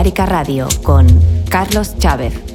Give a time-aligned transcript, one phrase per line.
[0.00, 1.06] Balearica Radio con
[1.50, 2.49] Carlos Chávez.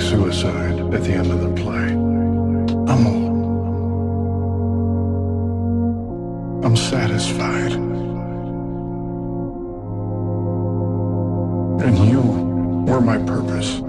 [0.00, 1.88] Suicide at the end of the play.
[2.92, 3.34] I'm old.
[6.64, 7.72] I'm satisfied.
[11.82, 12.20] And you
[12.86, 13.83] were my purpose.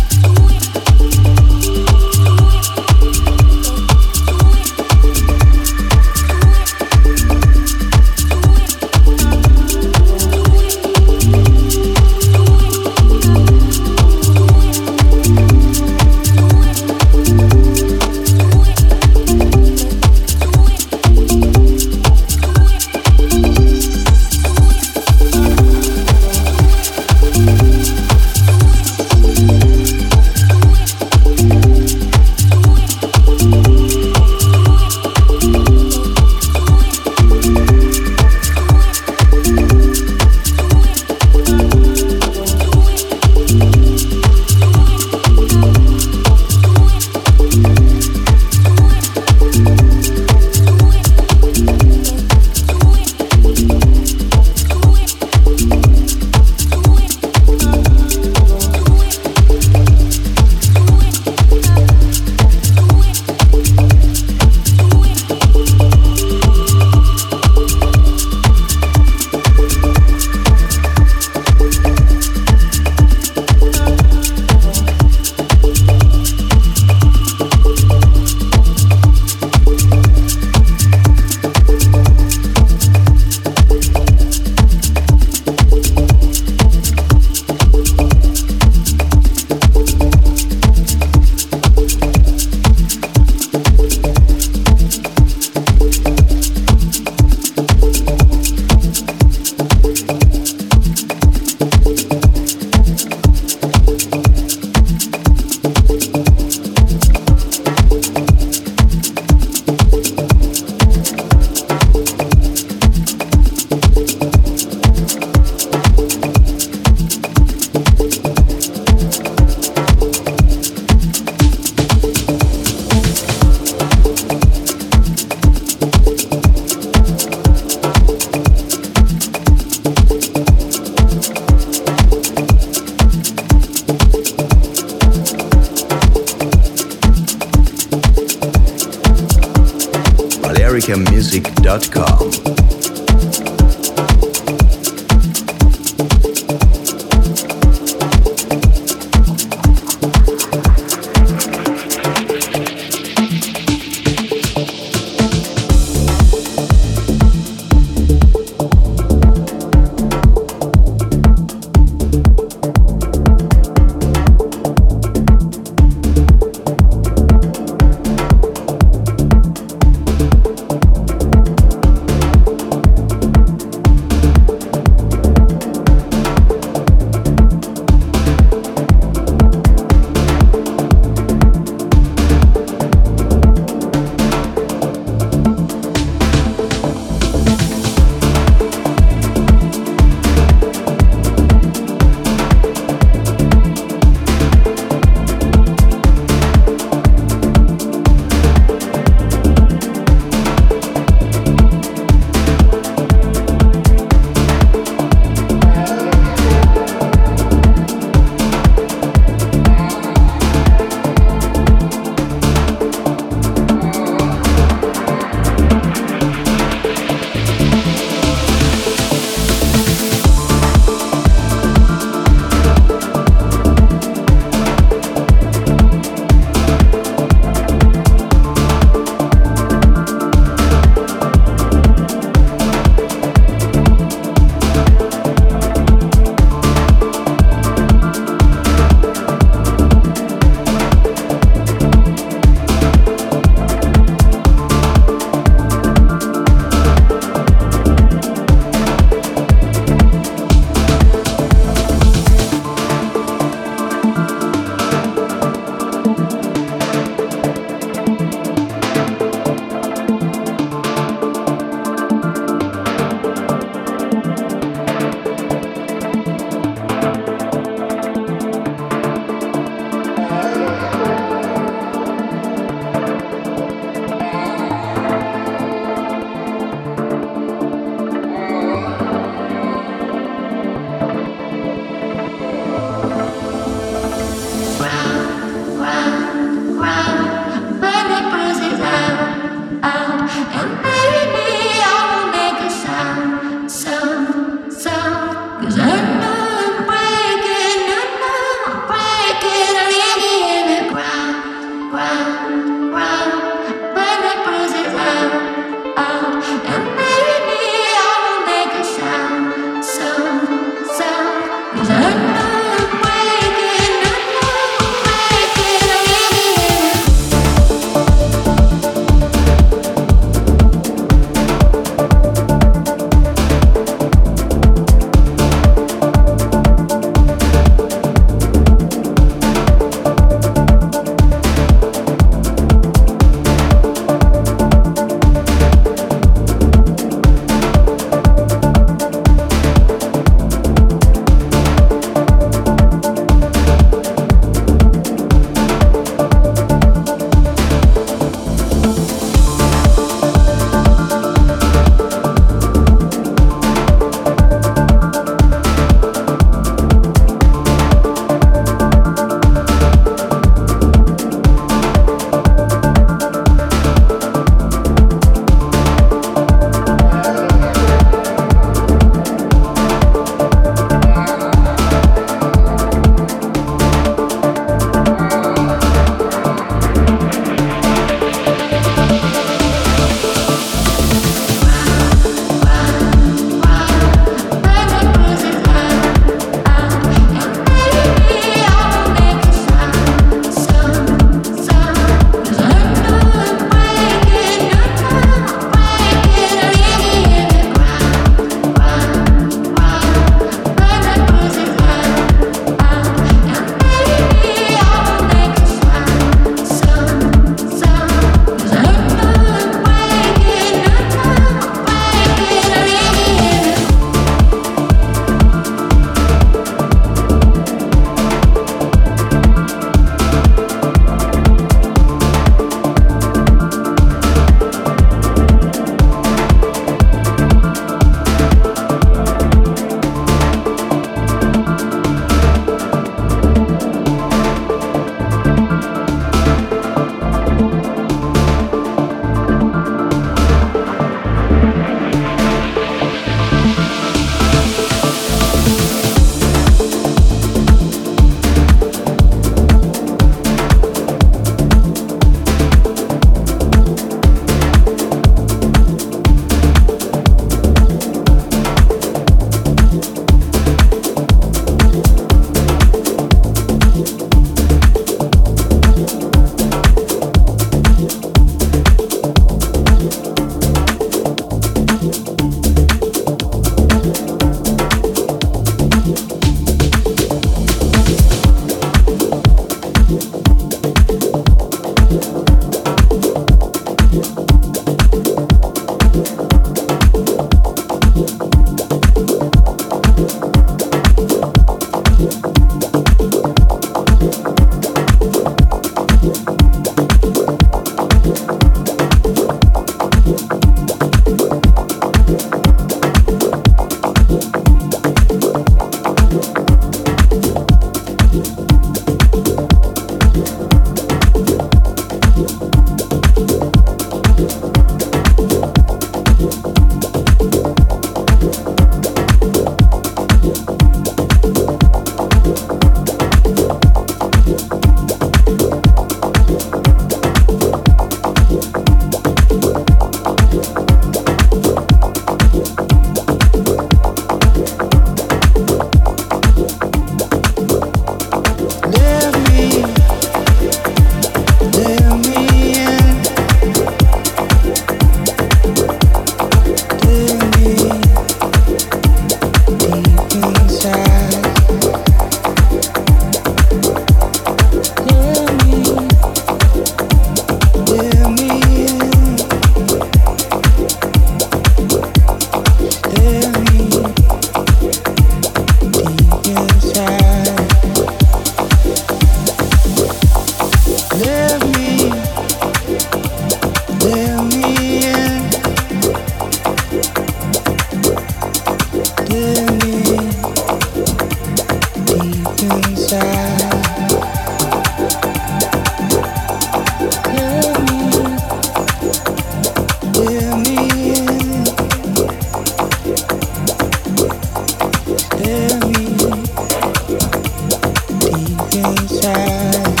[599.51, 600.00] time